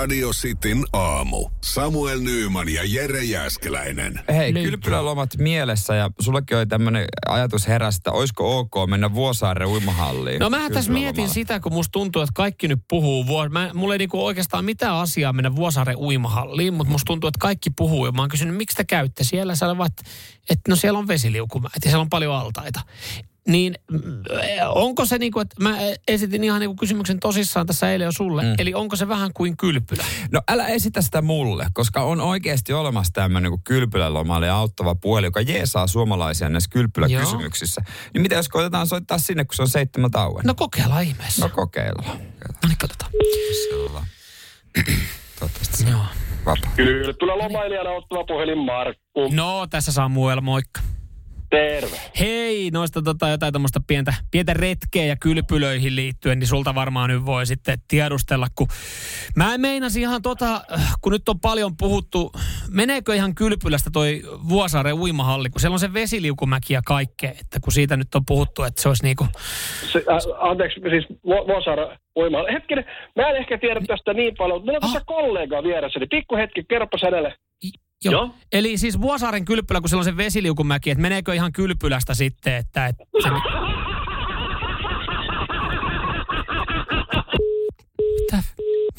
[0.00, 1.48] Radio Cityn aamu.
[1.64, 4.20] Samuel Nyyman ja Jere Jäskeläinen.
[4.28, 10.38] Hei, kylpylälomat mielessä ja sullekin oli tämmöinen ajatus heräsi, että olisiko ok mennä Vuosaaren uimahalliin.
[10.38, 13.24] No mä tässä mietin sitä, kun musta tuntuu, että kaikki nyt puhuu.
[13.50, 17.70] Mä, mulla ei niinku oikeastaan mitään asiaa mennä Vuosaaren uimahalliin, mutta musta tuntuu, että kaikki
[17.70, 18.06] puhuu.
[18.06, 19.54] Ja mä oon kysynyt, miksi te käytte siellä?
[19.54, 19.92] Sanoivat,
[20.50, 22.80] että no siellä on vesiliukumäät ja siellä on paljon altaita.
[23.48, 24.00] Niin mm,
[24.68, 25.76] onko se niin kuin, että mä
[26.08, 28.42] esitin ihan niin kuin kysymyksen tosissaan tässä eilen jo sulle.
[28.42, 28.54] Mm.
[28.58, 30.04] Eli onko se vähän kuin kylpylä?
[30.32, 35.40] No älä esitä sitä mulle, koska on oikeasti olemassa tämmöinen kuin kylpylälomalle auttava puhelin, joka
[35.40, 37.82] jeesaa suomalaisia näissä kylpyläkysymyksissä.
[38.14, 40.42] Niin mitä jos koitetaan soittaa sinne, kun se on seitsemän tauon?
[40.44, 41.44] No kokeillaan ihmeessä.
[41.44, 42.18] no kokeillaan.
[42.18, 43.10] no niin, katsotaan.
[43.68, 44.06] Siellä.
[45.38, 46.04] Toivottavasti se Joo.
[46.46, 46.70] vapaa.
[46.76, 49.28] Kyllä lomailijana ottava puhelin Markku.
[49.32, 50.80] No, tässä Samuel, moikka.
[51.50, 51.96] Terve.
[52.20, 57.26] Hei, noista tota, jotain tämmöistä pientä, pientä retkeä ja kylpylöihin liittyen, niin sulta varmaan nyt
[57.26, 58.66] voi sitten tiedustella, kun
[59.36, 60.60] mä meinasin ihan tota,
[61.00, 62.32] kun nyt on paljon puhuttu,
[62.70, 67.72] meneekö ihan kylpylästä toi Vuosaaren uimahalli, kun siellä on se vesiliukumäki ja kaikkea, että kun
[67.72, 69.26] siitä nyt on puhuttu, että se olisi niinku,
[69.92, 72.52] Se, äh, anteeksi, siis Vu- Vuosaara uimalla.
[72.52, 72.84] Hetkinen,
[73.16, 76.06] mä en ehkä tiedä tästä niin paljon, mutta meillä on tässä kollega vieressäni.
[76.06, 77.34] Pikku hetki, kerropas hänelle.
[78.04, 78.12] Joo.
[78.12, 78.34] Joo.
[78.52, 82.86] Eli siis Vuosaaren kylpylä, kun siellä on se vesiliukumäki, että meneekö ihan kylpylästä sitten, että...
[82.86, 83.28] että se...
[88.20, 88.42] Mitä,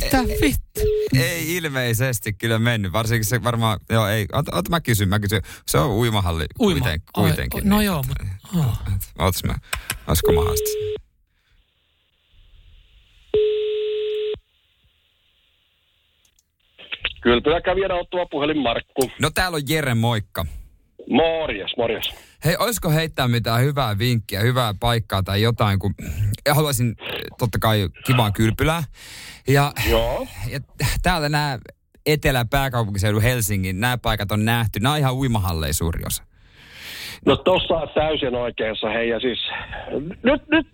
[0.00, 0.80] mitä vittu?
[1.18, 5.42] Ei ilmeisesti kyllä mennyt, varsinkin se varmaan, joo ei, ota, ota mä kysyn, mä kysyn.
[5.66, 6.80] Se on uimahalli Uima.
[6.80, 7.68] kuiten, Ai, kuitenkin.
[7.68, 8.24] no niin, joo, mutta-
[8.58, 8.78] oh.
[9.18, 9.54] Ootas mä,
[10.06, 10.68] olisiko mahdollista?
[17.20, 19.10] Kylpylä kävijänä ottava puhelin Markku.
[19.20, 20.44] No täällä on Jere, moikka.
[21.10, 22.14] Morjes, morjes.
[22.44, 25.94] Hei, olisiko heittää mitään hyvää vinkkiä, hyvää paikkaa tai jotain, kun
[26.50, 26.96] haluaisin
[27.38, 28.82] totta kai kivaa kylpylää.
[29.48, 30.26] Ja, Joo.
[30.50, 30.60] ja
[31.02, 31.58] täällä nämä
[32.06, 34.80] etelä-pääkaupunkiseudun Helsingin, nämä paikat on nähty.
[34.80, 36.22] Nämä on ihan uimahalleja suuri osa.
[37.26, 39.08] No tossa on täysin oikeassa, hei.
[39.08, 39.38] Ja siis,
[40.22, 40.66] nyt, nyt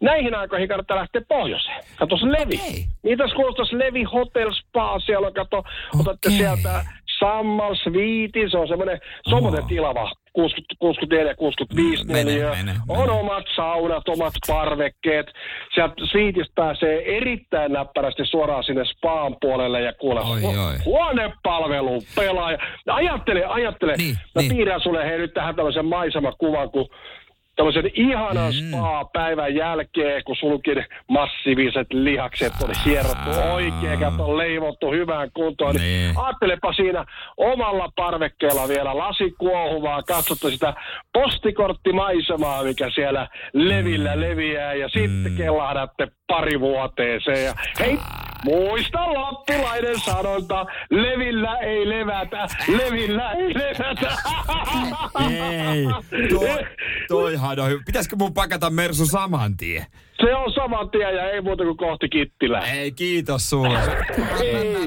[0.00, 1.84] näihin aikoihin kannattaa lähteä pohjoiseen.
[1.96, 2.54] Kato se Levi.
[2.54, 2.84] Okei.
[3.02, 5.64] Mitäs kuulostaisi Levi Hotel Spa siellä on, kato,
[6.00, 6.38] otatte Okei.
[6.38, 6.84] sieltä
[7.18, 9.00] Sammal Suite, se on semmoinen,
[9.30, 12.50] semmoinen tilava, 60, 64, 65 Mm, mene, neliö.
[12.50, 15.26] mene, On omat saunat, omat parvekkeet.
[15.74, 20.76] Sieltä Suiteista pääsee erittäin näppärästi suoraan sinne spaan puolelle ja kuule, Oi, hu- oi.
[20.84, 22.58] huonepalvelu pelaaja.
[22.86, 23.94] Ajattele, ajattele.
[23.96, 24.52] Niin, Mä niin.
[24.54, 26.88] piirrän sulle hei nyt tähän tämmöisen maisemakuvan, kun
[27.60, 28.68] tämmöisen ihanan Mm.
[28.68, 35.74] spa-päivän jälkeen, kun sulkin massiiviset lihakset oli hierottu oikein, kato leivottu hyvään kuntoon.
[35.74, 35.84] Niin.
[35.84, 36.18] Niin.
[36.18, 37.04] Ajattelepa siinä
[37.36, 40.74] omalla parvekkeella vielä lasi kuohuvaa, katsotte sitä
[41.12, 44.20] postikorttimaisemaa, mikä siellä levillä Mm.
[44.20, 47.44] leviää ja sitten kellahdatte pari vuoteeseen.
[47.44, 47.98] Ja hei,
[48.44, 54.10] muista lappilainen sanonta, levillä ei levätä, levillä ei levätä.
[55.30, 55.86] Ei,
[56.28, 56.48] toi,
[57.10, 57.82] toihan on hyvä.
[57.86, 59.86] Pitäisikö mun pakata Mersu saman tien?
[60.20, 62.72] Se on saman tien ja ei muuta kuin kohti Kittilää.
[62.72, 63.78] Ei, kiitos sulle.
[63.78, 63.86] Mä,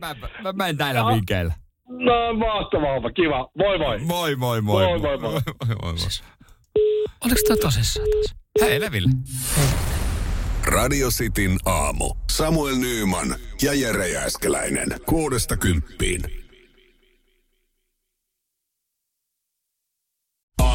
[0.00, 1.54] mä, mä, mä, mä en näillä vinkeillä.
[1.88, 3.50] No mahtavaa, homma, kiva.
[3.58, 3.98] Moi moi.
[3.98, 4.84] Moi, moi, moi.
[4.84, 5.32] Moi, moi, moi.
[5.66, 5.94] moi, moi, moi.
[7.24, 8.34] Oliko toi tosissaan taas?
[8.60, 9.08] Hei, Leville.
[10.66, 12.14] Radio Cityn aamu.
[12.30, 14.88] Samuel Nyyman ja Jere Jäskeläinen.
[15.06, 16.37] Kuudesta kymppiin.